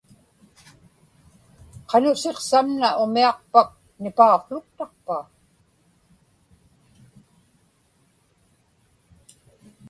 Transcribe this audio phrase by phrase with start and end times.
[1.89, 3.69] qanusiq samna umiaqpak
[4.01, 5.17] nipauqłuktaqpa?